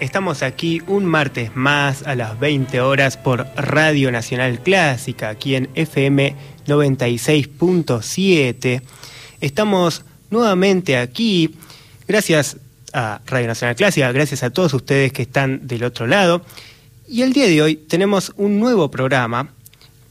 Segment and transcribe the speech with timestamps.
[0.00, 5.68] Estamos aquí un martes más a las 20 horas por Radio Nacional Clásica, aquí en
[5.74, 6.34] FM
[6.66, 8.82] 96.7.
[9.40, 11.54] Estamos nuevamente aquí,
[12.08, 12.56] gracias
[12.92, 16.42] a Radio Nacional Clásica, gracias a todos ustedes que están del otro lado.
[17.06, 19.50] Y el día de hoy tenemos un nuevo programa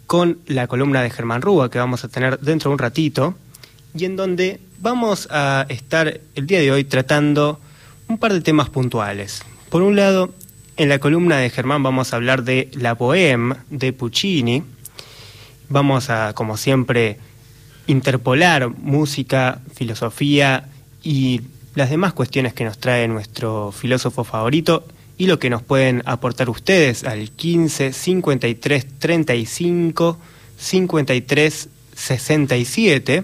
[0.05, 3.35] con la columna de Germán Rúa que vamos a tener dentro de un ratito
[3.93, 7.59] y en donde vamos a estar el día de hoy tratando
[8.07, 9.43] un par de temas puntuales.
[9.69, 10.33] Por un lado,
[10.77, 14.63] en la columna de Germán vamos a hablar de la Bohème de Puccini.
[15.67, 17.17] Vamos a, como siempre,
[17.85, 20.69] interpolar música, filosofía
[21.03, 21.41] y
[21.75, 24.85] las demás cuestiones que nos trae nuestro filósofo favorito
[25.17, 30.17] y lo que nos pueden aportar ustedes al 15 53 35
[30.57, 33.23] 53 67.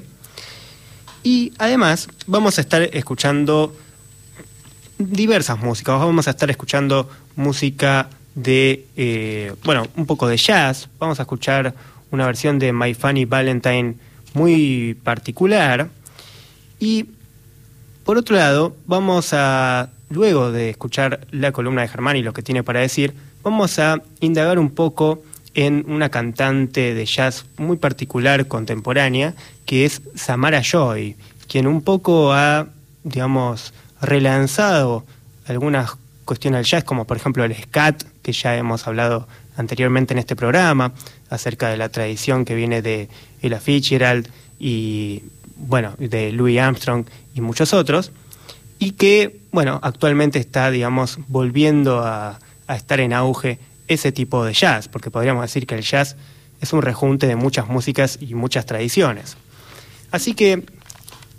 [1.24, 3.74] Y además vamos a estar escuchando
[4.98, 6.00] diversas músicas.
[6.00, 10.90] Vamos a estar escuchando música de, eh, bueno, un poco de jazz.
[11.00, 11.74] Vamos a escuchar
[12.12, 13.96] una versión de My Funny Valentine
[14.34, 15.90] muy particular.
[16.80, 17.06] Y
[18.03, 22.44] por otro lado, vamos a, luego de escuchar la columna de Germán y lo que
[22.44, 28.48] tiene para decir, vamos a indagar un poco en una cantante de jazz muy particular
[28.48, 31.16] contemporánea, que es Samara Joy,
[31.48, 32.68] quien un poco ha,
[33.03, 35.06] digamos, relanzado
[35.47, 35.91] algunas
[36.25, 39.28] cuestiones del jazz, como por ejemplo el scat, que ya hemos hablado
[39.58, 40.94] anteriormente en este programa,
[41.30, 43.09] acerca de la tradición que viene de
[43.41, 45.24] Ella Fitzgerald y,
[45.56, 47.06] bueno, de Louis Armstrong
[47.36, 48.12] y muchos otros,
[48.80, 54.53] y que, bueno, actualmente está, digamos, volviendo a, a estar en auge ese tipo de
[54.53, 56.16] jazz, porque podríamos decir que el jazz
[56.62, 59.35] es un rejunte de muchas músicas y muchas tradiciones.
[60.12, 60.64] Así que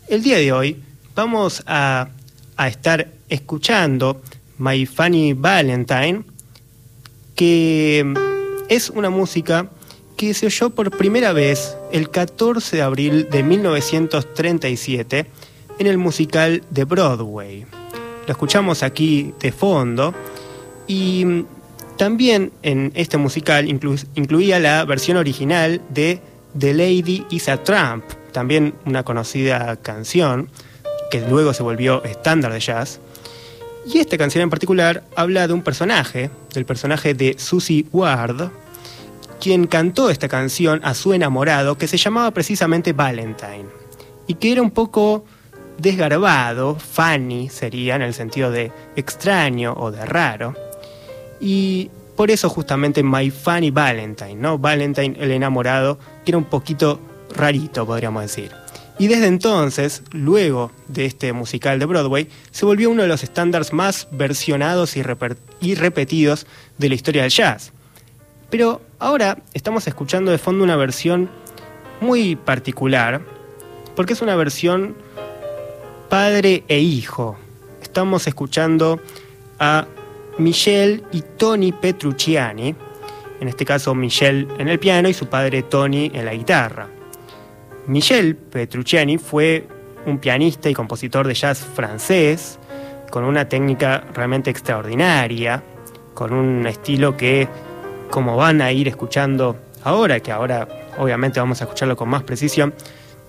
[0.09, 0.83] el día de hoy
[1.15, 2.09] vamos a
[2.57, 4.21] a estar escuchando
[4.59, 6.25] My Funny Valentine,
[7.35, 8.15] que
[8.69, 9.69] es una música
[10.17, 15.27] que se oyó por primera vez el 14 de abril de 1937
[15.79, 17.67] en el musical de Broadway.
[18.27, 20.15] Lo escuchamos aquí de fondo
[20.87, 21.45] y
[21.97, 26.21] también en este musical incluía la versión original de
[26.59, 30.49] The Lady is a Tramp, también una conocida canción
[31.15, 32.99] que luego se volvió estándar de jazz.
[33.87, 38.51] Y esta canción en particular habla de un personaje, del personaje de Susie Ward,
[39.41, 43.67] quien cantó esta canción a su enamorado que se llamaba precisamente Valentine
[44.27, 45.25] y que era un poco
[45.79, 50.57] desgarbado, funny sería en el sentido de extraño o de raro.
[51.39, 54.59] Y por eso justamente My Funny Valentine, ¿no?
[54.59, 56.99] Valentine el enamorado, que era un poquito
[57.37, 58.64] rarito, podríamos decir.
[58.99, 63.73] Y desde entonces, luego de este musical de Broadway, se volvió uno de los estándares
[63.73, 66.47] más versionados y, repetidos
[66.79, 67.73] de la historia del jazz.
[68.51, 71.29] Pero ahora estamos escuchando de fondo una versión
[72.01, 73.21] muy particular,
[73.97, 74.95] porque es una versión
[76.09, 77.37] padre e hijo.
[77.83, 79.01] Estamos escuchando
[79.59, 79.89] a
[80.39, 82.77] Michelle y Tony Petrucciani,
[83.41, 86.94] en este caso Michelle en el piano y su padre Tony en la guitarra.
[87.87, 89.67] Michel Petrucciani fue
[90.07, 92.59] un pianista y compositor de jazz francés
[93.11, 95.63] con una técnica realmente extraordinaria,
[96.15, 97.47] con un estilo que,
[98.11, 100.67] como van a ir escuchando ahora, que ahora
[100.99, 102.75] obviamente vamos a escucharlo con más precisión,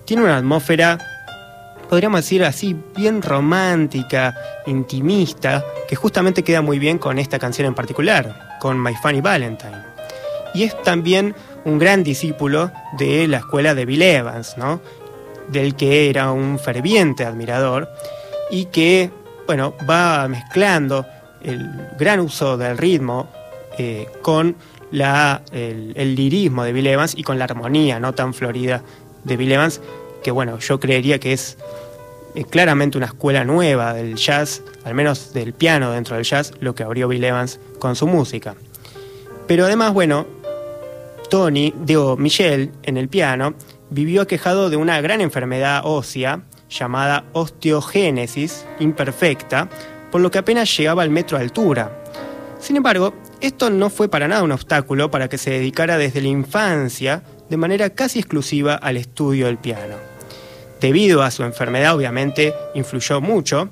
[0.04, 0.98] tiene una atmósfera,
[1.88, 4.34] podríamos decir así, bien romántica,
[4.66, 9.84] intimista, que justamente queda muy bien con esta canción en particular, con My Funny Valentine.
[10.54, 11.34] Y es también
[11.66, 14.80] un gran discípulo de la escuela de Bill Evans, ¿no?
[15.48, 17.88] del que era un ferviente admirador
[18.50, 19.10] y que
[19.46, 21.06] bueno, va mezclando
[21.42, 21.68] el
[21.98, 23.28] gran uso del ritmo
[23.78, 24.56] eh, con
[24.90, 28.82] la, el, lirismo de Bill Evans y con la armonía no tan florida
[29.24, 29.80] de Bill Evans,
[30.22, 31.58] que bueno, yo creería que es
[32.34, 36.74] eh, claramente una escuela nueva del jazz, al menos del piano dentro del jazz, lo
[36.74, 38.54] que abrió Bill Evans con su música.
[39.46, 40.26] Pero además, bueno,
[41.28, 43.54] Tony, digo, Michelle, en el piano,
[43.90, 49.68] vivió aquejado de una gran enfermedad ósea llamada osteogénesis imperfecta,
[50.10, 52.02] por lo que apenas llegaba al metro de altura.
[52.58, 56.28] Sin embargo, esto no fue para nada un obstáculo para que se dedicara desde la
[56.28, 59.94] infancia de manera casi exclusiva al estudio del piano.
[60.80, 63.70] Debido a su enfermedad, obviamente, influyó mucho.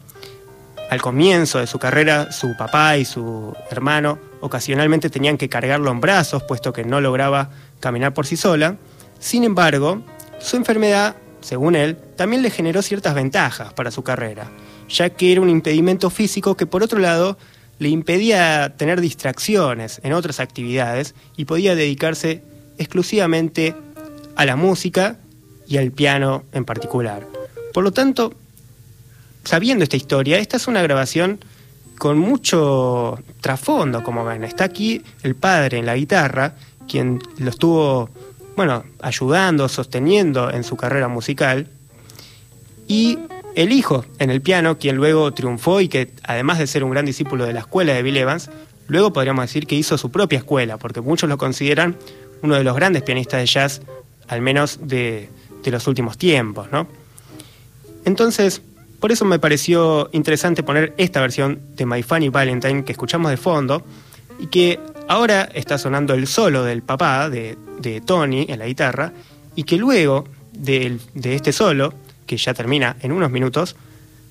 [0.90, 6.02] Al comienzo de su carrera, su papá y su hermano ocasionalmente tenían que cargarlo en
[6.02, 7.48] brazos, puesto que no lograba
[7.80, 8.76] caminar por sí sola.
[9.18, 10.02] Sin embargo,
[10.38, 14.50] su enfermedad, según él, también le generó ciertas ventajas para su carrera,
[14.86, 17.38] ya que era un impedimento físico que por otro lado
[17.78, 22.42] le impedía tener distracciones en otras actividades y podía dedicarse
[22.76, 23.74] exclusivamente
[24.36, 25.16] a la música
[25.66, 27.26] y al piano en particular.
[27.72, 28.34] Por lo tanto,
[29.44, 31.40] sabiendo esta historia, esta es una grabación
[31.98, 34.44] con mucho trasfondo, como ven.
[34.44, 36.54] Está aquí el padre en la guitarra,
[36.88, 38.10] quien lo estuvo,
[38.56, 41.68] bueno, ayudando, sosteniendo en su carrera musical,
[42.86, 43.18] y
[43.54, 47.06] el hijo en el piano, quien luego triunfó y que además de ser un gran
[47.06, 48.50] discípulo de la escuela de Bill Evans,
[48.88, 51.96] luego podríamos decir que hizo su propia escuela, porque muchos lo consideran
[52.42, 53.82] uno de los grandes pianistas de jazz,
[54.28, 55.30] al menos de,
[55.62, 56.86] de los últimos tiempos, ¿no?
[58.04, 58.60] Entonces,
[59.04, 63.36] por eso me pareció interesante poner esta versión de My Funny Valentine que escuchamos de
[63.36, 63.82] fondo
[64.38, 67.54] y que ahora está sonando el solo del papá de,
[68.06, 69.12] Tony en la guitarra
[69.54, 70.24] y que luego
[70.54, 71.92] de, de este solo
[72.26, 73.76] que ya termina en unos minutos,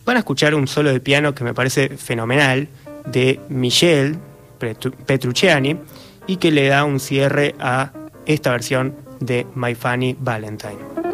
[0.06, 2.68] van a escuchar un solo de piano que me parece fenomenal
[3.06, 4.18] de Michel
[4.58, 5.78] Petrucciani
[6.26, 7.92] y que le da un cierre a
[8.26, 11.13] esta versión de My Funny Valentine.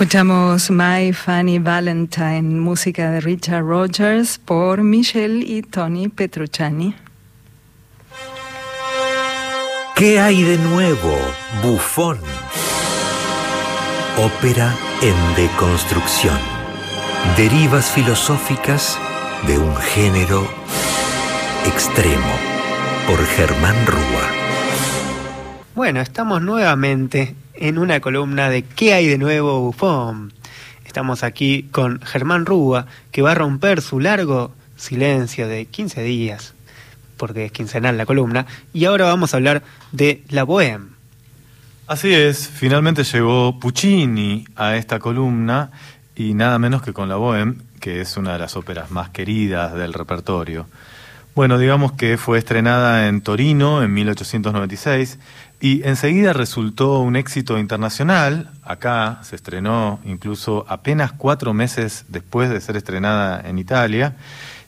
[0.00, 6.94] Escuchamos My Funny Valentine, música de Richard Rogers por Michelle y Tony Petrucciani.
[9.96, 11.18] ¿Qué hay de nuevo,
[11.64, 12.20] bufón?
[14.18, 16.38] Ópera en deconstrucción.
[17.36, 18.96] Derivas filosóficas
[19.48, 20.48] de un género
[21.66, 22.34] extremo
[23.08, 24.30] por Germán Rúa.
[25.74, 30.32] Bueno, estamos nuevamente en una columna de ¿Qué hay de nuevo, bufón?
[30.84, 36.54] Estamos aquí con Germán Rúa, que va a romper su largo silencio de 15 días,
[37.16, 39.62] porque es quincenal la columna, y ahora vamos a hablar
[39.92, 40.90] de la Bohème.
[41.86, 45.70] Así es, finalmente llegó Puccini a esta columna
[46.14, 49.74] y nada menos que con la Bohème, que es una de las óperas más queridas
[49.74, 50.66] del repertorio.
[51.34, 55.18] Bueno, digamos que fue estrenada en Torino en 1896
[55.60, 58.50] y enseguida resultó un éxito internacional.
[58.62, 64.16] Acá se estrenó incluso apenas cuatro meses después de ser estrenada en Italia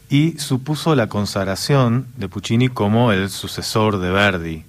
[0.09, 4.65] y supuso la consagración de Puccini como el sucesor de Verdi.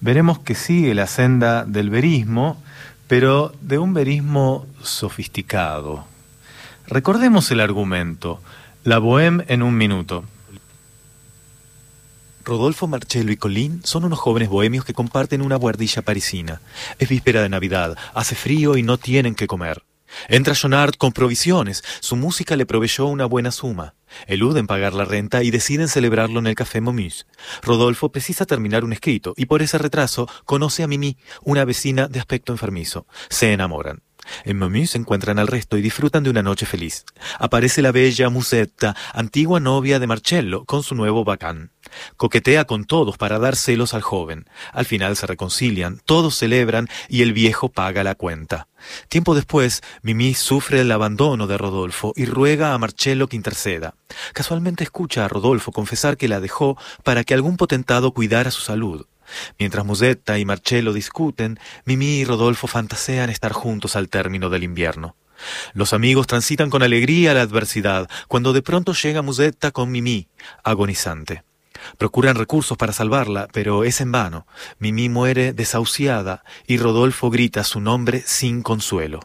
[0.00, 2.60] Veremos que sigue la senda del verismo,
[3.06, 6.04] pero de un verismo sofisticado.
[6.88, 8.40] Recordemos el argumento,
[8.82, 10.24] la bohème en un minuto.
[12.46, 16.60] Rodolfo, Marcello y Colín son unos jóvenes bohemios que comparten una guardilla parisina.
[17.00, 19.82] Es víspera de Navidad, hace frío y no tienen que comer.
[20.28, 23.94] Entra Jonard con provisiones, su música le proveyó una buena suma.
[24.28, 27.26] Eluden pagar la renta y deciden celebrarlo en el Café Momus.
[27.62, 32.20] Rodolfo precisa terminar un escrito y por ese retraso conoce a Mimi, una vecina de
[32.20, 33.08] aspecto enfermizo.
[33.28, 34.02] Se enamoran.
[34.44, 37.04] En Momus encuentran al resto y disfrutan de una noche feliz.
[37.38, 41.70] Aparece la bella Musetta, antigua novia de Marcello, con su nuevo bacán.
[42.16, 44.46] Coquetea con todos para dar celos al joven.
[44.72, 48.68] Al final se reconcilian, todos celebran y el viejo paga la cuenta.
[49.08, 53.94] Tiempo después, Mimi sufre el abandono de Rodolfo y ruega a Marcello que interceda.
[54.32, 59.06] Casualmente escucha a Rodolfo confesar que la dejó para que algún potentado cuidara su salud.
[59.58, 65.16] Mientras Musetta y Marcello discuten, Mimi y Rodolfo fantasean estar juntos al término del invierno.
[65.74, 70.28] Los amigos transitan con alegría la adversidad, cuando de pronto llega Musetta con Mimi,
[70.64, 71.42] agonizante.
[71.98, 74.46] Procuran recursos para salvarla, pero es en vano.
[74.78, 79.20] Mimi muere desahuciada y Rodolfo grita su nombre sin consuelo.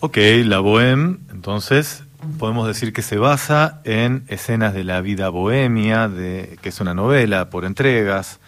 [0.00, 2.04] Ok, la Bohème, entonces,
[2.38, 7.48] podemos decir que se basa en escenas de la vida bohemia, que es una novela
[7.50, 8.38] por entregas,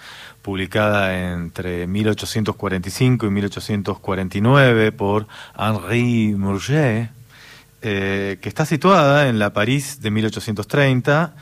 [0.43, 5.27] publicada entre 1845 y 1849 por
[5.59, 7.11] Henri Murger,
[7.83, 11.35] eh, que está situada en la París de 1830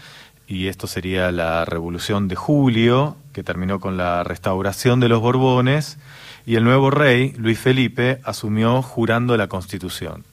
[0.47, 5.99] y esto sería la Revolución de Julio, que terminó con la restauración de los Borbones,
[6.47, 10.25] y el nuevo rey, Luis Felipe, asumió jurando la Constitución.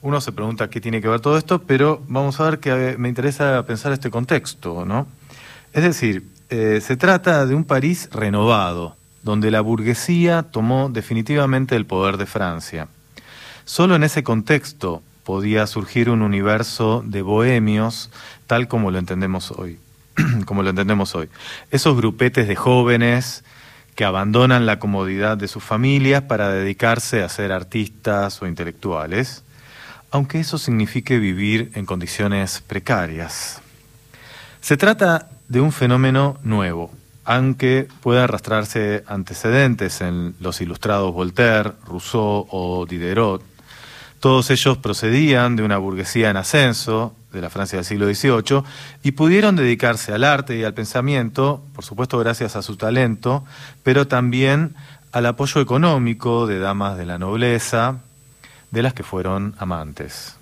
[0.00, 3.08] Uno se pregunta qué tiene que ver todo esto, pero vamos a ver que me
[3.08, 5.06] interesa pensar este contexto, ¿no?
[5.72, 11.84] Es decir, eh, se trata de un París renovado, donde la burguesía tomó definitivamente el
[11.84, 12.88] poder de Francia.
[13.64, 18.08] Solo en ese contexto podía surgir un universo de bohemios
[18.46, 19.78] tal como lo entendemos hoy.
[20.46, 21.28] como lo entendemos hoy.
[21.70, 23.44] Esos grupetes de jóvenes
[23.94, 29.44] que abandonan la comodidad de sus familias para dedicarse a ser artistas o intelectuales,
[30.10, 33.60] aunque eso signifique vivir en condiciones precarias.
[34.62, 36.90] Se trata de un fenómeno nuevo,
[37.26, 43.42] aunque pueda arrastrarse antecedentes en los ilustrados Voltaire, Rousseau o Diderot.
[44.20, 48.62] Todos ellos procedían de una burguesía en ascenso, de la Francia del siglo XVIII,
[49.02, 53.44] y pudieron dedicarse al arte y al pensamiento, por supuesto gracias a su talento,
[53.82, 54.74] pero también
[55.12, 57.98] al apoyo económico de damas de la nobleza,
[58.70, 60.36] de las que fueron amantes.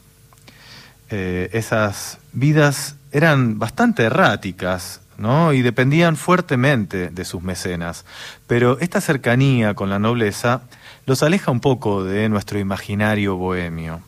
[1.10, 5.52] Eh, esas vidas eran bastante erráticas, ¿no?
[5.52, 8.04] y dependían fuertemente de sus mecenas,
[8.46, 10.62] pero esta cercanía con la nobleza
[11.06, 14.00] los aleja un poco de nuestro imaginario bohemio.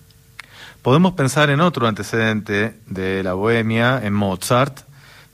[0.83, 4.81] Podemos pensar en otro antecedente de la bohemia, en Mozart,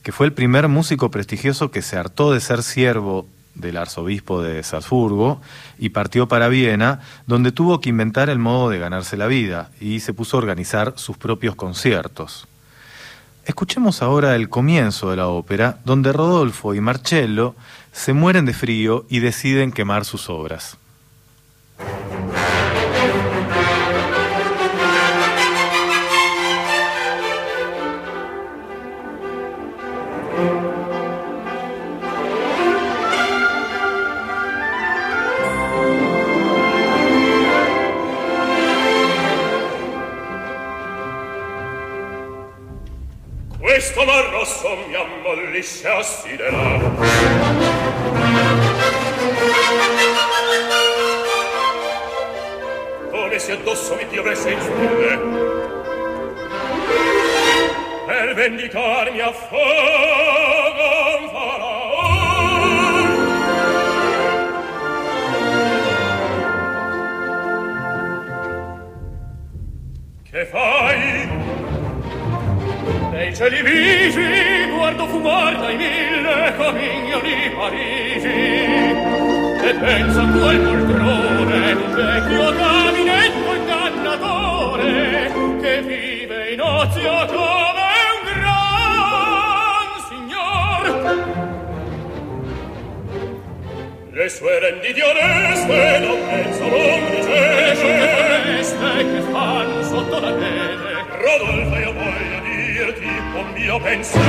[0.03, 4.63] que fue el primer músico prestigioso que se hartó de ser siervo del arzobispo de
[4.63, 5.41] Salzburgo
[5.79, 10.01] y partió para Viena, donde tuvo que inventar el modo de ganarse la vida y
[10.01, 12.47] se puso a organizar sus propios conciertos.
[13.47, 17.55] Escuchemos ahora el comienzo de la ópera, donde Rodolfo y Marcello
[17.93, 20.77] se mueren de frío y deciden quemar sus obras.
[43.95, 46.63] questo mar rosso mi ammollisce a sidera.
[53.37, 55.19] Se addosso mi piovesse in stelle.
[58.07, 59.63] Per vendicarmi a fuoco
[61.21, 61.35] un.
[70.31, 71.29] Che fai?
[73.11, 78.75] Nei cieli vigi guardo fumar dai mille camignoli parigi
[79.67, 82.94] e penso a quel poltrone d'un vecchio gabinetto
[94.25, 97.65] le sue renditi oneste non penso non riceve
[98.57, 101.05] che fanno sotto la neve.
[101.11, 104.25] Rodolfo io voglio dirti un mio pensiero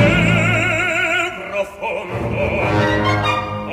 [1.49, 2.37] profondo.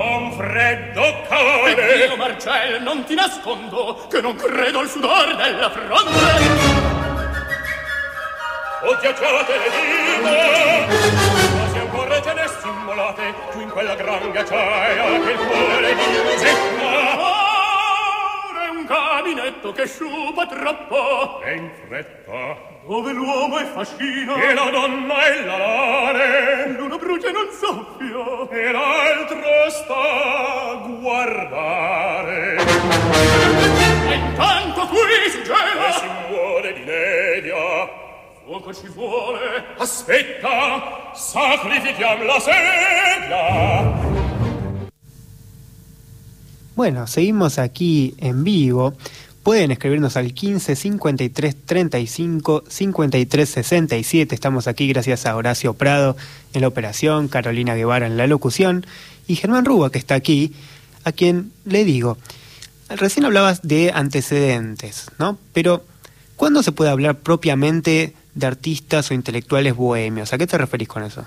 [0.01, 1.93] Un freddo cane.
[1.93, 6.72] E io Marcel non ti nascondo che non credo al sudor della fronte
[8.85, 10.31] o ghiacciate le dita
[11.57, 17.41] quasi ancora te ne stimolate giù in quella gran ghiacciaia che il cuore mi usica
[18.83, 22.71] un caminetto che sciupa troppo e in fretta.
[22.87, 24.35] dove l'uomo è fascino.
[24.37, 32.57] E la donna è l'alare l'uno brucia e non soffia e l'altro sta a guardare.
[34.09, 35.89] E intanto qui si gela.
[35.89, 38.02] E si muore di nebbia
[38.53, 44.13] fuoco ci vuole aspetta sacrifichiam la sedia
[46.75, 48.95] Bueno, seguimos aquí en vivo.
[49.43, 54.35] Pueden escribirnos al 15 53 35 53 67.
[54.35, 56.17] Estamos aquí gracias a Horacio Prado
[56.53, 58.85] en la operación, Carolina Guevara en la locución
[59.27, 60.53] y Germán Rúa que está aquí,
[61.05, 62.19] a quien le digo,
[62.89, 65.39] recién hablabas de antecedentes, ¿no?
[65.55, 65.85] Pero,
[66.37, 70.33] ¿cuándo se puede hablar propiamente de artistas o intelectuales bohemios?
[70.33, 71.25] ¿A qué te referís con eso?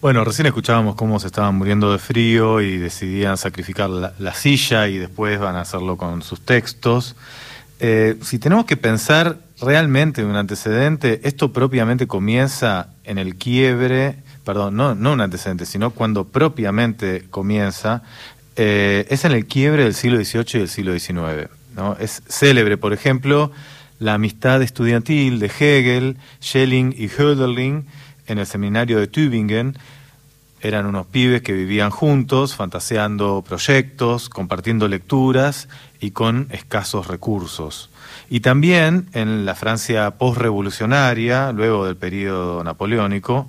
[0.00, 4.88] Bueno, recién escuchábamos cómo se estaban muriendo de frío y decidían sacrificar la, la silla
[4.88, 7.16] y después van a hacerlo con sus textos.
[7.80, 14.16] Eh, si tenemos que pensar realmente en un antecedente, esto propiamente comienza en el quiebre,
[14.44, 18.02] perdón, no, no un antecedente, sino cuando propiamente comienza,
[18.56, 21.50] eh, es en el quiebre del siglo XVIII y del siglo XIX.
[21.74, 21.96] ¿no?
[21.98, 23.50] Es célebre, por ejemplo,
[24.00, 27.86] la amistad estudiantil de Hegel, Schelling y Hölderlin,
[28.26, 29.76] en el seminario de Tübingen.
[30.62, 35.68] Eran unos pibes que vivían juntos, fantaseando proyectos, compartiendo lecturas
[36.00, 37.90] y con escasos recursos.
[38.30, 43.48] Y también en la Francia postrevolucionaria, luego del periodo napoleónico,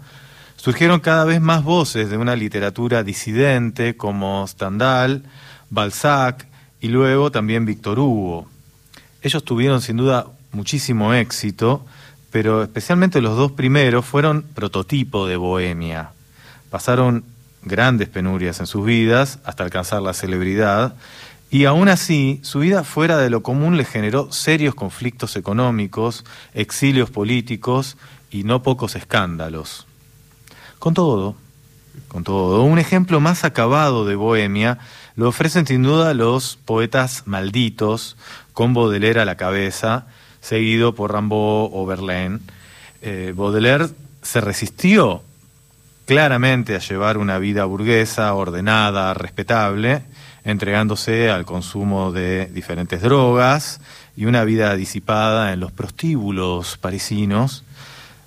[0.57, 5.23] surgieron cada vez más voces de una literatura disidente como Stendhal,
[5.69, 6.45] Balzac
[6.81, 8.47] y luego también Víctor Hugo.
[9.21, 11.85] Ellos tuvieron sin duda muchísimo éxito,
[12.31, 16.11] pero especialmente los dos primeros fueron prototipo de bohemia.
[16.69, 17.25] Pasaron
[17.63, 20.95] grandes penurias en sus vidas hasta alcanzar la celebridad,
[21.49, 27.09] y aún así su vida fuera de lo común le generó serios conflictos económicos, exilios
[27.09, 27.97] políticos
[28.31, 29.85] y no pocos escándalos.
[30.79, 31.35] Con todo,
[32.07, 34.79] con todo, un ejemplo más acabado de bohemia
[35.17, 38.15] lo ofrecen sin duda los poetas malditos,
[38.53, 40.07] con Baudelaire a la cabeza,
[40.41, 42.39] seguido por Rimbaud o Verlaine.
[43.01, 43.87] Eh, Baudelaire
[44.21, 45.23] se resistió
[46.05, 50.03] claramente a llevar una vida burguesa, ordenada, respetable,
[50.43, 53.79] entregándose al consumo de diferentes drogas
[54.17, 57.63] y una vida disipada en los prostíbulos parisinos.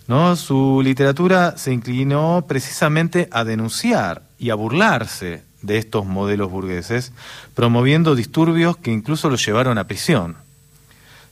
[0.07, 0.37] ¿no?
[0.37, 7.13] Su literatura se inclinó precisamente a denunciar y a burlarse de estos modelos burgueses,
[7.55, 10.37] promoviendo disturbios que incluso lo llevaron a prisión.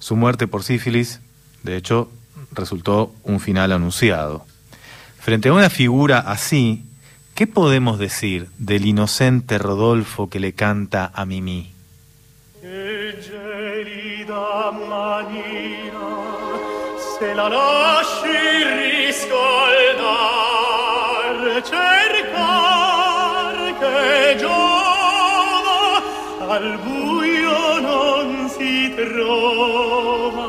[0.03, 1.21] Su muerte por sífilis,
[1.63, 2.11] de hecho,
[2.51, 4.45] resultó un final anunciado.
[5.21, 6.83] Frente a una figura así,
[7.37, 11.63] ¿qué podemos decir del inocente Rodolfo que le canta a riscaldar,
[21.69, 22.03] cercar
[26.51, 26.77] al
[28.97, 30.43] trova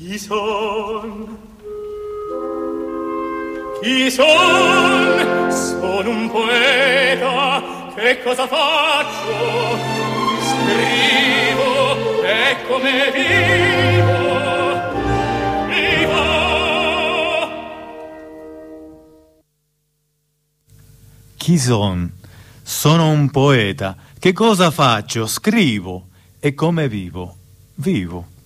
[0.00, 1.36] Chi son?
[3.82, 5.50] Chi son?
[5.50, 9.76] Sono un poeta, che cosa faccio?
[10.40, 14.38] Scrivo, e come vivo,
[15.68, 16.24] vivo.
[21.36, 22.10] Chi son?
[22.62, 25.26] Sono un poeta, che cosa faccio?
[25.26, 26.06] Scrivo,
[26.40, 27.36] e come vivo,
[27.74, 28.38] vivo.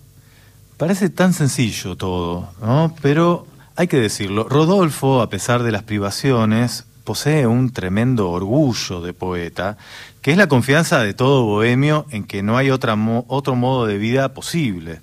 [0.76, 2.94] Parece tan sencillo todo, ¿no?
[3.00, 9.12] Pero hay que decirlo, Rodolfo, a pesar de las privaciones, posee un tremendo orgullo de
[9.12, 9.76] poeta,
[10.20, 12.96] que es la confianza de todo bohemio en que no hay otra
[13.28, 15.00] otro modo de vida posible.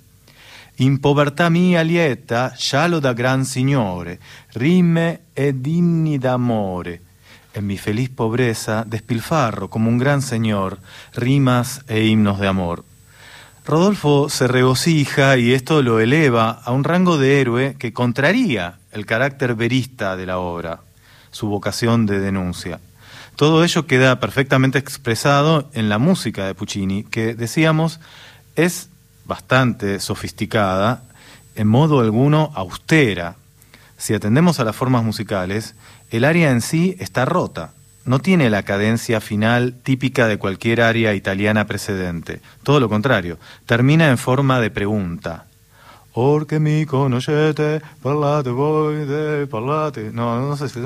[0.76, 4.18] In povertà mia lieta, scialo da gran signore,
[4.54, 7.00] rime e inni d'amore.
[7.52, 10.80] En mi feliz pobreza, despilfarro como un gran señor,
[11.14, 12.84] rimas e himnos de amor.
[13.64, 19.06] Rodolfo se regocija y esto lo eleva a un rango de héroe que contraría el
[19.06, 20.80] carácter verista de la obra,
[21.30, 22.80] su vocación de denuncia.
[23.36, 28.00] Todo ello queda perfectamente expresado en la música de Puccini, que decíamos
[28.56, 28.88] es
[29.26, 31.04] bastante sofisticada,
[31.54, 33.36] en modo alguno austera.
[33.96, 35.76] Si atendemos a las formas musicales,
[36.10, 37.72] el aria en sí está rota,
[38.04, 42.40] no tiene la cadencia final típica de cualquier aria italiana precedente.
[42.62, 45.46] Todo lo contrario, termina en forma de pregunta.
[46.12, 50.10] Porque mi conoscete, parlate voi de parlate.
[50.12, 50.80] No, no sé si.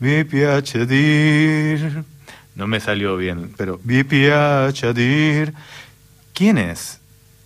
[0.00, 2.04] Vi piace dir.
[2.54, 5.52] No me salió bien, pero vi piace dir.
[6.32, 6.98] ¿Quién es?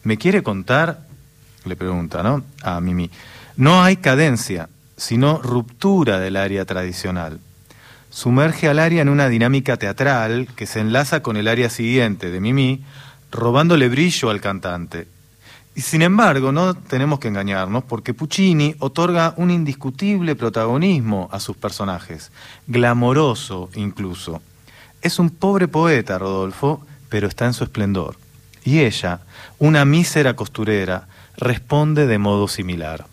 [0.05, 1.01] ¿Me quiere contar?
[1.64, 2.44] Le pregunta, ¿no?
[2.62, 3.11] A Mimi.
[3.57, 7.40] No hay cadencia, sino ruptura del área tradicional
[8.11, 12.40] sumerge al área en una dinámica teatral que se enlaza con el área siguiente de
[12.40, 12.83] Mimi,
[13.31, 15.09] robándole brillo al cantante.
[15.75, 21.57] Y sin embargo, no tenemos que engañarnos porque Puccini otorga un indiscutible protagonismo a sus
[21.57, 22.33] personajes,
[22.66, 24.42] glamoroso incluso.
[25.03, 28.16] Es un pobre poeta, Rodolfo, pero está en su esplendor.
[28.64, 29.21] Y ella,
[29.59, 33.07] una mísera costurera, responde de modo similar.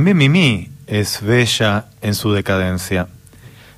[0.00, 3.08] También Mimi es bella en su decadencia.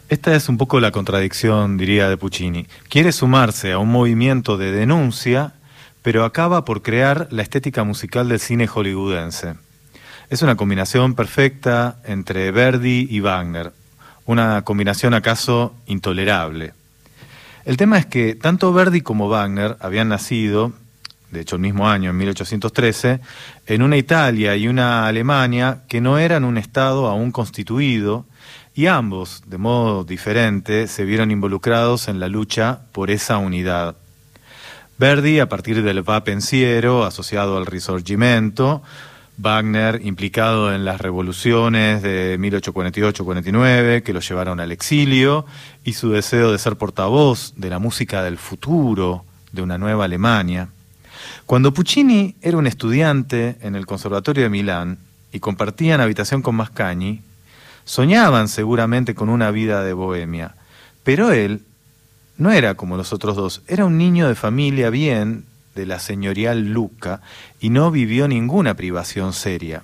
[0.08, 2.68] Esta es un poco la contradicción, diría, de Puccini.
[2.88, 5.54] Quiere sumarse a un movimiento de denuncia,
[6.00, 9.54] pero acaba por crear la estética musical del cine hollywoodense.
[10.30, 13.72] Es una combinación perfecta entre Verdi y Wagner,
[14.24, 16.72] una combinación acaso intolerable.
[17.64, 20.72] El tema es que tanto Verdi como Wagner habían nacido
[21.32, 23.20] de hecho el mismo año, en 1813,
[23.66, 28.26] en una Italia y una Alemania que no eran un Estado aún constituido,
[28.74, 33.96] y ambos, de modo diferente, se vieron involucrados en la lucha por esa unidad.
[34.98, 38.82] Verdi, a partir del va pensiero, asociado al Risorgimento,
[39.38, 45.46] Wagner, implicado en las revoluciones de 1848-49 que lo llevaron al exilio,
[45.84, 50.68] y su deseo de ser portavoz de la música del futuro, de una nueva Alemania.
[51.46, 54.98] Cuando Puccini era un estudiante en el Conservatorio de Milán,
[55.32, 57.22] y compartían habitación con Mascagni,
[57.84, 60.54] soñaban seguramente con una vida de bohemia,
[61.02, 61.62] pero él
[62.36, 66.72] no era como los otros dos, era un niño de familia bien de la señorial
[66.72, 67.22] Luca
[67.60, 69.82] y no vivió ninguna privación seria.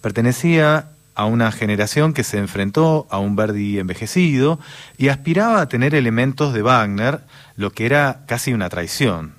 [0.00, 4.60] Pertenecía a una generación que se enfrentó a un Verdi envejecido
[4.96, 7.20] y aspiraba a tener elementos de Wagner,
[7.56, 9.37] lo que era casi una traición.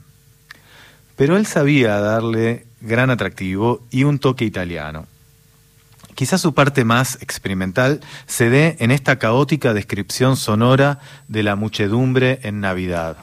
[1.19, 5.05] Pero él sabía darle gran atractivo y un toque italiano.
[6.15, 12.39] Quizás su parte más experimental se dé en esta caótica descripción sonora de la muchedumbre
[12.43, 13.17] en Navidad.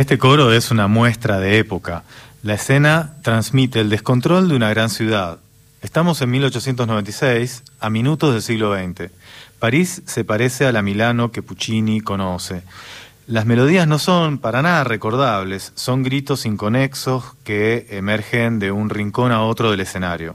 [0.00, 2.04] Este coro es una muestra de época.
[2.42, 5.40] La escena transmite el descontrol de una gran ciudad.
[5.82, 9.10] Estamos en 1896, a minutos del siglo XX.
[9.58, 12.62] París se parece a la Milano que Puccini conoce.
[13.26, 19.32] Las melodías no son para nada recordables, son gritos inconexos que emergen de un rincón
[19.32, 20.34] a otro del escenario.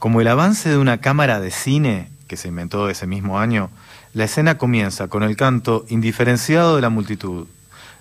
[0.00, 3.70] Como el avance de una cámara de cine, que se inventó ese mismo año,
[4.12, 7.46] la escena comienza con el canto indiferenciado de la multitud,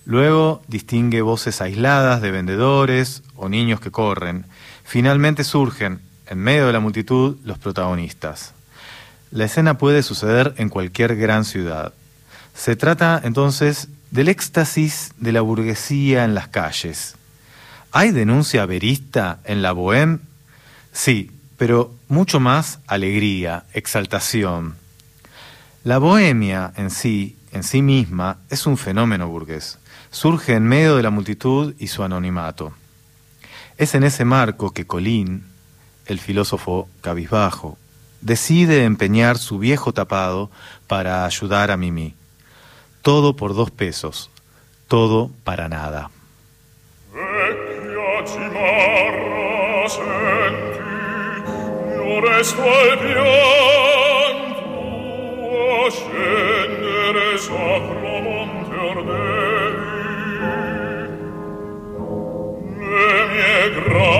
[0.09, 4.43] Luego distingue voces aisladas de vendedores o niños que corren.
[4.83, 8.53] Finalmente surgen, en medio de la multitud, los protagonistas.
[9.29, 11.93] La escena puede suceder en cualquier gran ciudad.
[12.55, 17.13] Se trata entonces del éxtasis de la burguesía en las calles.
[17.91, 20.21] ¿Hay denuncia verista en la bohème?
[20.91, 24.73] Sí, pero mucho más alegría, exaltación.
[25.83, 29.77] La bohemia en sí, en sí misma, es un fenómeno burgués
[30.11, 32.73] surge en medio de la multitud y su anonimato.
[33.77, 35.45] Es en ese marco que Colín,
[36.05, 37.77] el filósofo cabizbajo,
[38.21, 40.49] decide empeñar su viejo tapado
[40.87, 42.15] para ayudar a Mimi.
[43.01, 44.29] Todo por dos pesos,
[44.87, 46.11] todo para nada.
[63.89, 64.19] Christ.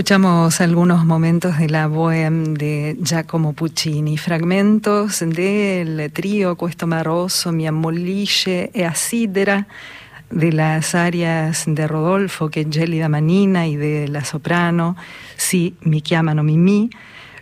[0.00, 7.66] Escuchamos algunos momentos de la Bohème de Giacomo Puccini, fragmentos del trío Questo Maroso, Mi
[7.66, 9.66] Ammollisce e Asidera,
[10.30, 14.96] de las arias de Rodolfo, que es Manina, y de la soprano,
[15.36, 16.88] Si mi chiamano Mimì,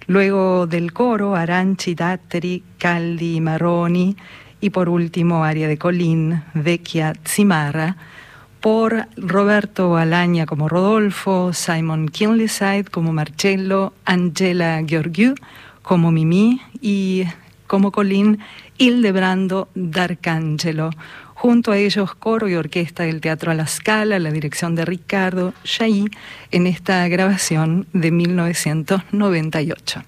[0.08, 4.16] luego del coro Aranci, Datteri, Caldi, Maroni,
[4.60, 7.96] y por último aria de Colín, Vecchia Zimarra,
[8.60, 15.34] por Roberto Alaña como Rodolfo, Simon Kinleyside como Marcello, Angela Georgiou
[15.82, 17.24] como Mimi y
[17.66, 18.40] como Colín
[18.78, 20.90] Hildebrando D'Arcangelo.
[21.34, 25.54] Junto a ellos, coro y orquesta del Teatro a la Scala, la dirección de Ricardo
[25.62, 26.10] Chailly,
[26.50, 30.02] en esta grabación de 1998.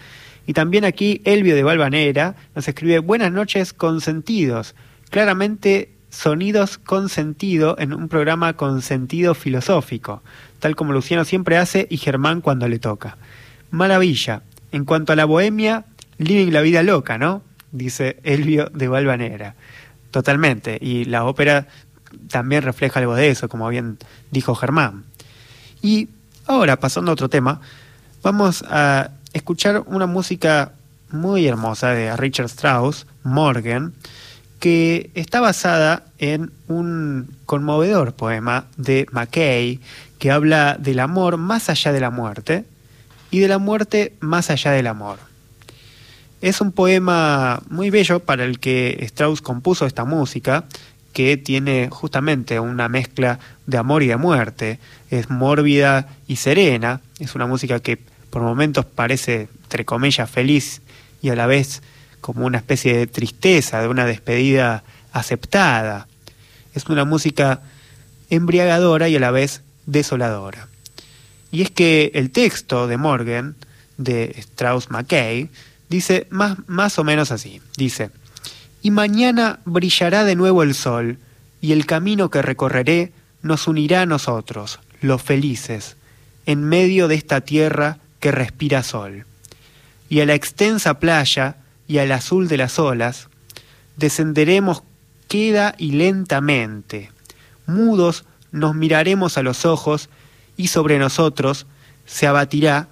[0.47, 4.75] Y también aquí Elvio de Valvanera nos escribe buenas noches consentidos.
[5.09, 10.23] Claramente sonidos con sentido en un programa con sentido filosófico,
[10.59, 13.17] tal como Luciano siempre hace y Germán cuando le toca.
[13.71, 14.41] Maravilla.
[14.71, 15.85] En cuanto a la bohemia,
[16.17, 17.41] living la vida loca, ¿no?
[17.71, 19.55] Dice Elvio de Valvanera.
[20.11, 20.77] Totalmente.
[20.81, 21.67] Y la ópera
[22.29, 23.97] también refleja algo de eso, como bien
[24.31, 25.03] dijo Germán.
[25.81, 26.09] Y
[26.45, 27.61] ahora, pasando a otro tema,
[28.25, 30.71] vamos a escuchar una música
[31.11, 33.93] muy hermosa de Richard Strauss, Morgan,
[34.59, 39.79] que está basada en un conmovedor poema de Mackay
[40.17, 42.65] que habla del amor más allá de la muerte
[43.29, 45.19] y de la muerte más allá del amor.
[46.41, 50.65] Es un poema muy bello para el que Strauss compuso esta música,
[51.13, 54.79] que tiene justamente una mezcla de amor y de muerte.
[55.11, 57.99] Es mórbida y serena, es una música que
[58.35, 60.81] por momentos parece, entre comillas, feliz
[61.21, 61.81] y a la vez
[62.19, 64.83] como una especie de tristeza, de una despedida
[65.13, 66.09] aceptada.
[66.73, 67.61] Es una música
[68.29, 70.67] embriagadora y a la vez desoladora.
[71.49, 73.55] Y es que el texto de Morgan,
[73.97, 75.49] de Strauss Mackay,
[75.87, 77.61] dice más, más o menos así.
[77.77, 78.09] Dice,
[78.81, 81.19] y mañana brillará de nuevo el sol,
[81.61, 83.13] y el camino que recorreré
[83.43, 85.95] nos unirá a nosotros, los felices,
[86.45, 89.23] en medio de esta tierra que respira sol.
[90.09, 91.57] Y a la extensa playa
[91.87, 93.27] y al azul de las olas,
[93.97, 94.81] descenderemos
[95.27, 97.11] queda y lentamente.
[97.67, 100.09] Mudos nos miraremos a los ojos
[100.57, 101.67] y sobre nosotros
[102.07, 102.87] se abatirá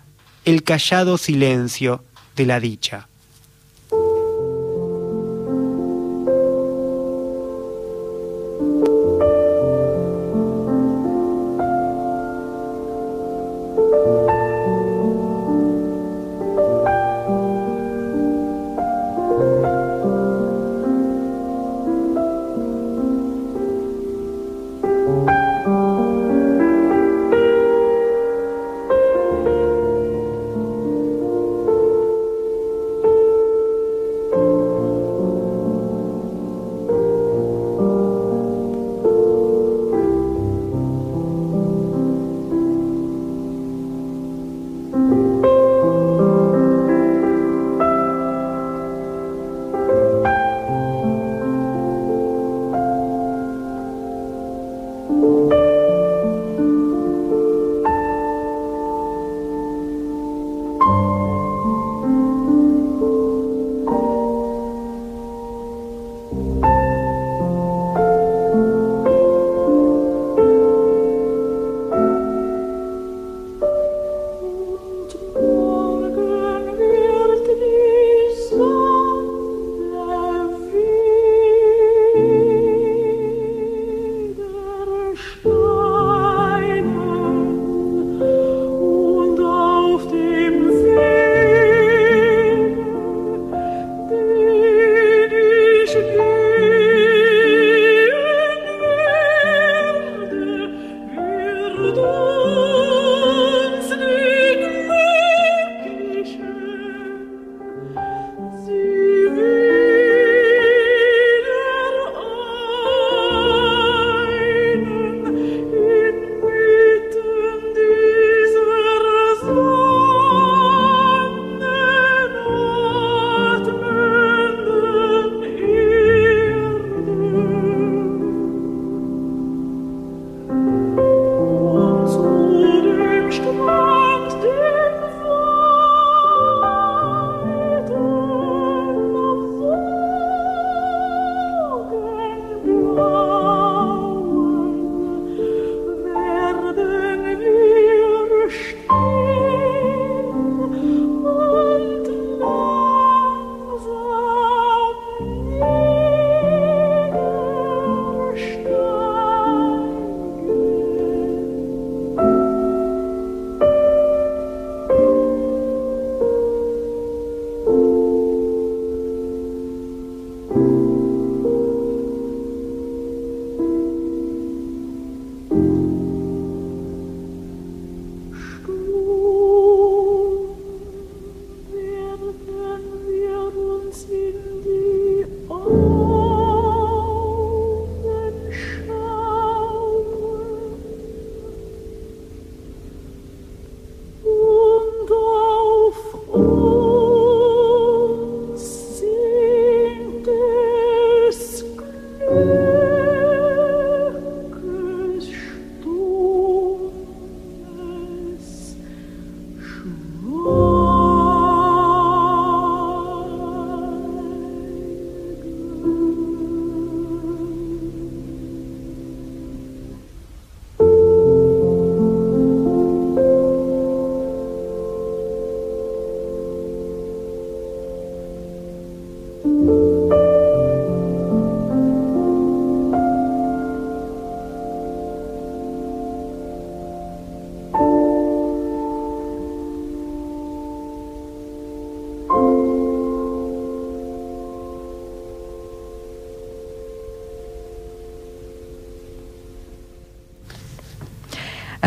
[0.45, 2.03] el callado silencio
[2.35, 3.07] de la dicha.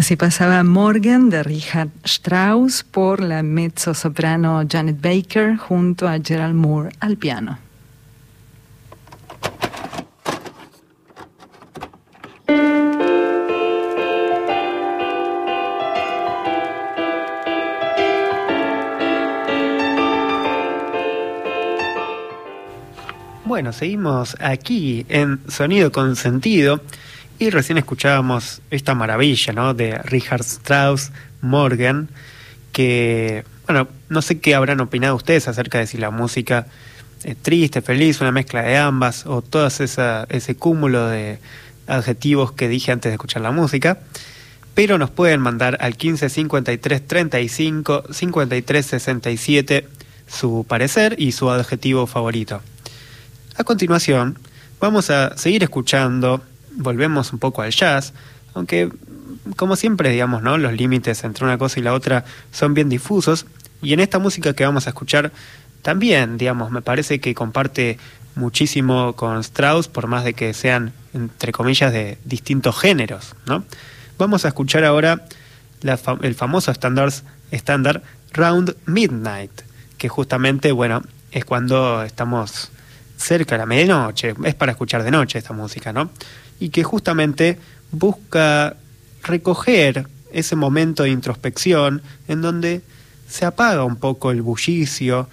[0.06, 6.90] Así pasaba Morgan de Richard Strauss por la mezzo-soprano Janet Baker junto a Gerald Moore
[7.00, 7.58] al piano.
[23.44, 26.80] Bueno, seguimos aquí en Sonido con Sentido.
[27.38, 29.74] Y recién escuchábamos esta maravilla, ¿no?
[29.74, 31.12] De Richard Strauss,
[31.42, 32.08] Morgan,
[32.72, 36.66] que, bueno, no sé qué habrán opinado ustedes acerca de si la música
[37.24, 41.38] es triste, feliz, una mezcla de ambas, o todo ese cúmulo de
[41.86, 43.98] adjetivos que dije antes de escuchar la música.
[44.74, 49.88] Pero nos pueden mandar al 15 53 35 53 67
[50.26, 52.62] su parecer y su adjetivo favorito.
[53.56, 54.38] A continuación,
[54.80, 56.42] vamos a seguir escuchando
[56.76, 58.12] volvemos un poco al jazz,
[58.54, 58.90] aunque
[59.56, 60.58] como siempre, digamos, ¿no?
[60.58, 63.46] Los límites entre una cosa y la otra son bien difusos
[63.82, 65.32] y en esta música que vamos a escuchar
[65.82, 67.98] también, digamos, me parece que comparte
[68.34, 73.64] muchísimo con Strauss por más de que sean entre comillas de distintos géneros, ¿no?
[74.18, 75.24] Vamos a escuchar ahora
[76.22, 78.02] el famoso estándar
[78.32, 79.52] Round Midnight,
[79.98, 82.70] que justamente, bueno, es cuando estamos
[83.16, 86.10] cerca de la medianoche, es para escuchar de noche esta música, ¿no?
[86.60, 87.58] Y que justamente
[87.90, 88.76] busca
[89.22, 92.82] recoger ese momento de introspección en donde
[93.28, 95.28] se apaga un poco el bullicio,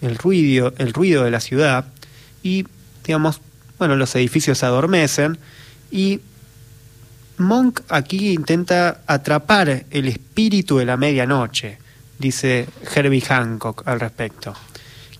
[0.00, 1.86] el ruido, el ruido de la ciudad
[2.42, 2.66] y
[3.04, 3.40] digamos,
[3.78, 5.38] bueno, los edificios se adormecen
[5.90, 6.20] y
[7.38, 11.78] Monk aquí intenta atrapar el espíritu de la medianoche,
[12.18, 14.54] dice Herbie Hancock al respecto,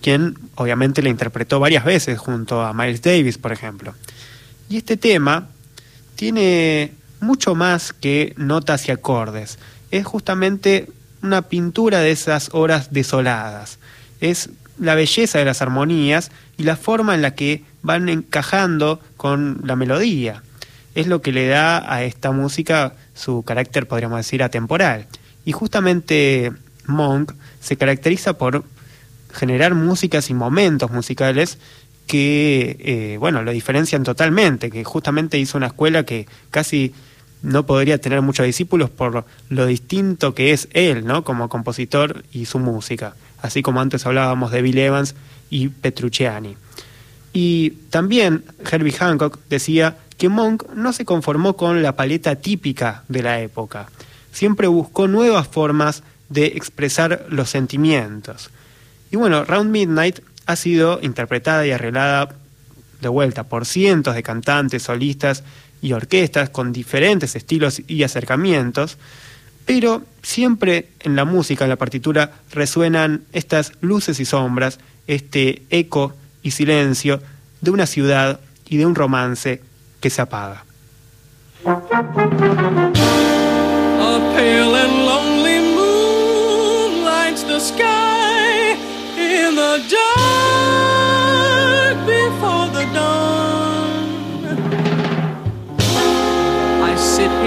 [0.01, 3.95] quien obviamente le interpretó varias veces junto a Miles Davis, por ejemplo.
[4.69, 5.47] Y este tema
[6.15, 9.57] tiene mucho más que notas y acordes.
[9.89, 10.87] Es justamente
[11.23, 13.79] una pintura de esas horas desoladas.
[14.21, 19.61] Es la belleza de las armonías y la forma en la que van encajando con
[19.63, 20.43] la melodía.
[20.95, 25.07] Es lo que le da a esta música su carácter, podríamos decir, atemporal.
[25.45, 26.53] Y justamente
[26.85, 28.63] Monk se caracteriza por
[29.33, 31.57] generar músicas y momentos musicales
[32.09, 36.91] que, eh, bueno, lo diferencian totalmente, que justamente hizo una escuela que casi
[37.43, 41.23] no podría tener muchos discípulos por lo distinto que es él, ¿no?
[41.23, 45.13] Como compositor y su música, así como antes hablábamos de Bill Evans
[45.51, 46.57] y Petrucciani.
[47.31, 53.21] Y también Herbie Hancock decía que Monk no se conformó con la paleta típica de
[53.21, 53.87] la época,
[54.31, 58.49] siempre buscó nuevas formas de expresar los sentimientos.
[59.11, 62.29] Y bueno, Round Midnight ha sido interpretada y arreglada
[63.01, 65.43] de vuelta por cientos de cantantes, solistas
[65.79, 68.97] y orquestas con diferentes estilos y acercamientos,
[69.65, 76.15] pero siempre en la música, en la partitura, resuenan estas luces y sombras, este eco
[76.41, 77.21] y silencio
[77.61, 79.61] de una ciudad y de un romance
[80.01, 80.65] que se apaga.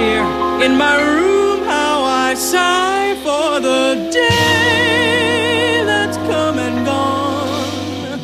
[0.02, 0.26] Here
[0.64, 8.20] in my room, how I sigh for the day that's come and gone.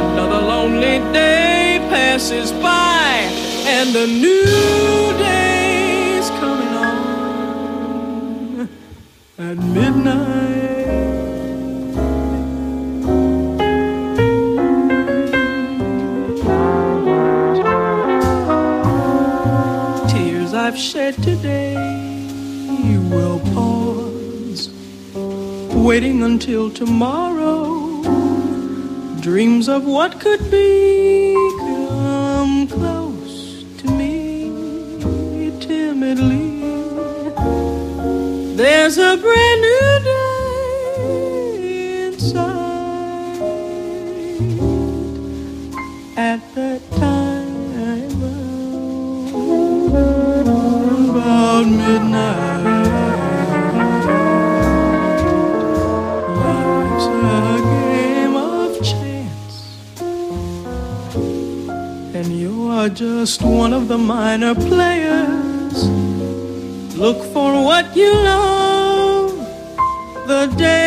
[0.00, 3.28] Another lonely day passes by,
[3.76, 8.68] and a new day's coming on
[9.38, 10.63] at midnight.
[20.74, 21.76] I've shed today
[23.08, 24.70] will pause,
[25.72, 28.02] waiting until tomorrow.
[29.20, 34.50] Dreams of what could be come close to me
[35.60, 36.58] timidly.
[38.56, 39.53] There's a brand
[62.94, 65.88] just one of the minor players.
[66.96, 69.32] Look for what you love
[70.28, 70.83] the day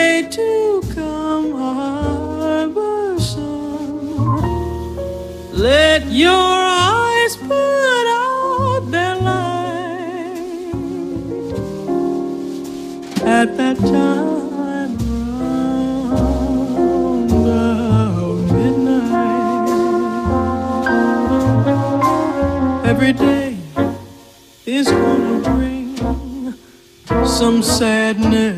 [27.64, 28.58] sadness.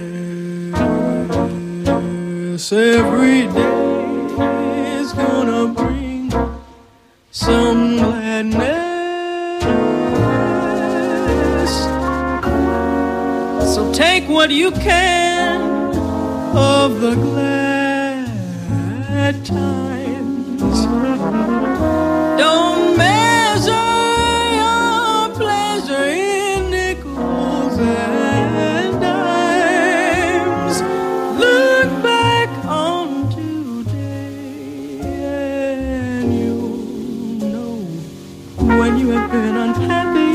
[2.71, 6.31] Every day is gonna bring
[7.31, 8.89] some gladness.
[13.73, 15.61] So take what you can
[16.55, 18.25] of the glad
[19.45, 19.88] times.
[38.89, 40.33] When you have been unhappy.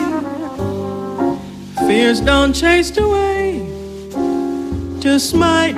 [1.86, 3.66] Fears don't chase away.
[5.00, 5.74] Just at night,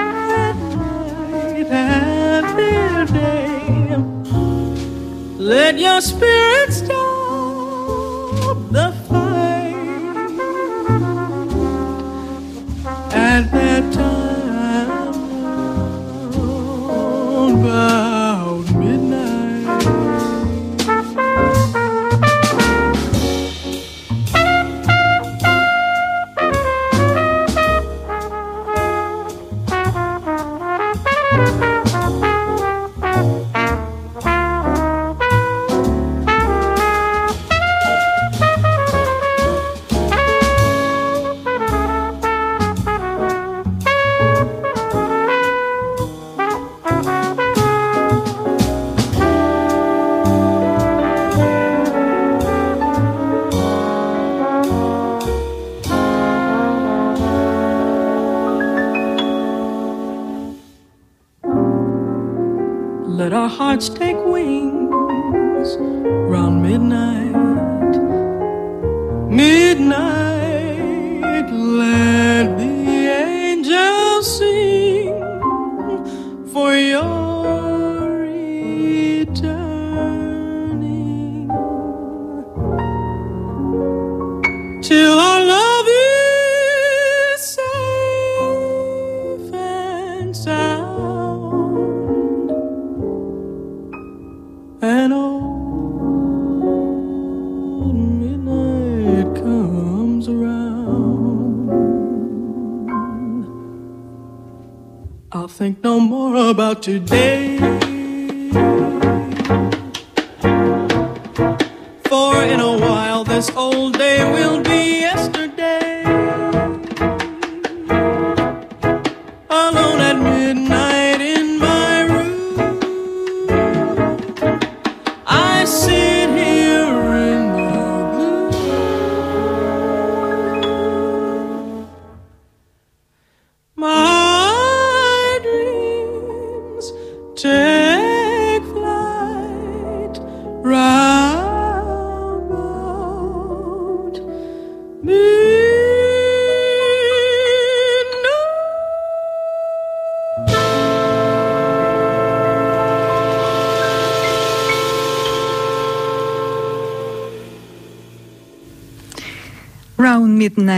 [1.70, 3.96] happy day.
[5.38, 6.72] Let your spirit
[105.46, 107.58] I'll think no more about today.
[112.08, 114.05] For in a while this old day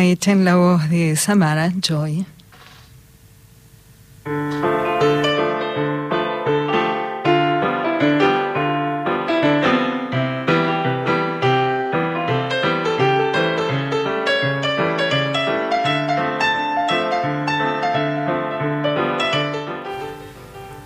[0.09, 2.25] Midnight en la voz de Samara Joy.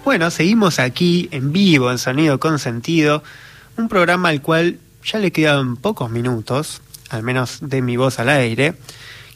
[0.05, 3.23] Bueno, seguimos aquí en vivo, en Sonido con Sentido,
[3.77, 8.29] un programa al cual ya le quedan pocos minutos, al menos de mi voz al
[8.29, 8.75] aire.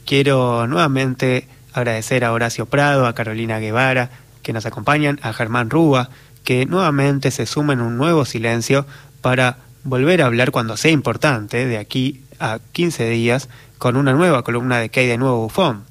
[0.06, 4.10] Quiero nuevamente agradecer a Horacio Prado, a Carolina Guevara,
[4.44, 6.10] que nos acompañan, a Germán Rúa,
[6.44, 8.86] que nuevamente se suma en un nuevo silencio
[9.20, 13.48] para volver a hablar cuando sea importante, de aquí a 15 días,
[13.78, 15.82] con una nueva columna de que hay de nuevo bufón.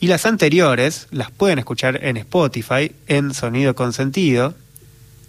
[0.00, 4.54] Y las anteriores las pueden escuchar en Spotify, en Sonido con Sentido,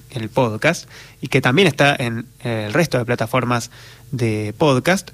[0.09, 0.89] el podcast,
[1.21, 3.69] y que también está en el resto de plataformas
[4.11, 5.11] de podcast.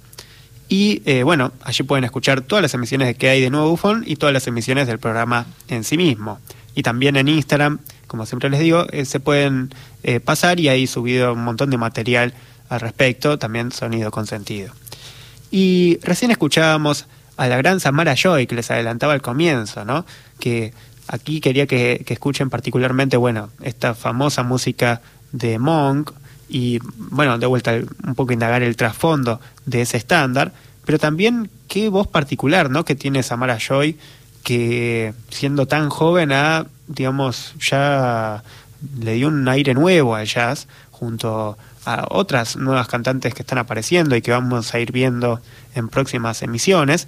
[0.71, 4.05] Y eh, bueno, allí pueden escuchar todas las emisiones de que hay de Nuevo Bufón
[4.07, 6.39] y todas las emisiones del programa en sí mismo.
[6.75, 10.87] Y también en Instagram, como siempre les digo, eh, se pueden eh, pasar y ahí
[10.87, 12.33] subido un montón de material
[12.69, 14.71] al respecto, también Sonido con Sentido.
[15.51, 17.05] Y recién escuchábamos
[17.35, 20.05] a la gran Samara Joy, que les adelantaba al comienzo, ¿no?
[20.39, 20.73] Que
[21.09, 25.01] aquí quería que, que escuchen particularmente, bueno, esta famosa música
[25.33, 26.13] de Monk
[26.51, 30.51] y, bueno, de vuelta un poco indagar el trasfondo de ese estándar,
[30.85, 32.83] pero también qué voz particular, ¿no?
[32.83, 33.97] Que tiene Samara Joy,
[34.43, 38.43] que siendo tan joven ha, digamos, ya
[38.99, 44.15] le dio un aire nuevo al jazz junto a otras nuevas cantantes que están apareciendo
[44.17, 45.39] y que vamos a ir viendo
[45.73, 47.07] en próximas emisiones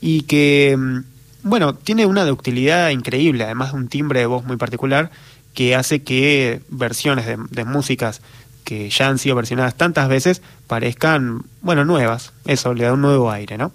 [0.00, 0.98] y que mm,
[1.42, 5.10] bueno, tiene una ductilidad increíble, además de un timbre de voz muy particular
[5.54, 8.22] que hace que versiones de, de músicas
[8.64, 12.32] que ya han sido versionadas tantas veces parezcan, bueno, nuevas.
[12.46, 13.72] Eso le da un nuevo aire, ¿no?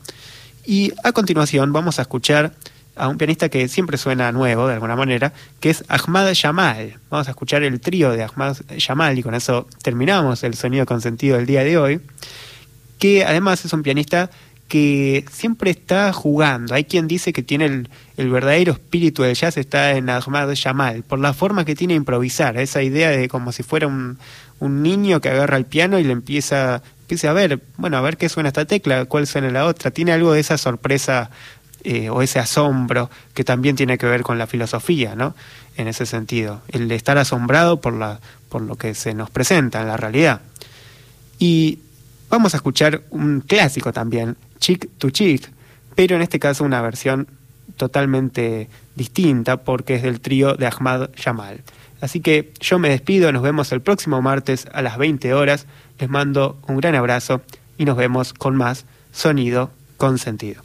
[0.66, 2.54] Y a continuación vamos a escuchar
[2.96, 7.00] a un pianista que siempre suena nuevo, de alguna manera, que es Ahmad Jamal.
[7.10, 11.38] Vamos a escuchar el trío de Ahmad Jamal y con eso terminamos el sonido consentido
[11.38, 12.02] del día de hoy,
[13.00, 14.30] que además es un pianista
[14.68, 16.74] que siempre está jugando.
[16.74, 17.86] Hay quien dice que tiene
[18.18, 21.98] el, verdadero espíritu del jazz está en Ahmad Jamal, por la forma que tiene de
[21.98, 24.18] improvisar, esa idea de como si fuera un,
[24.60, 28.18] un niño que agarra el piano y le empieza, empieza a ver, bueno, a ver
[28.18, 29.92] qué suena esta tecla, cuál suena la otra.
[29.92, 31.30] Tiene algo de esa sorpresa
[31.84, 35.36] eh, o ese asombro que también tiene que ver con la filosofía, ¿no?
[35.76, 39.88] En ese sentido, el estar asombrado por, la, por lo que se nos presenta en
[39.88, 40.42] la realidad.
[41.40, 41.80] Y
[42.30, 45.50] vamos a escuchar un clásico también, Chick to Chick,
[45.94, 47.28] pero en este caso una versión
[47.76, 51.62] totalmente distinta porque es del trío de Ahmad Jamal.
[52.04, 55.68] Así que yo me despido, nos vemos el próximo martes a las 20 horas,
[56.00, 57.42] les mando un gran abrazo
[57.78, 60.64] y nos vemos con más sonido con sentido.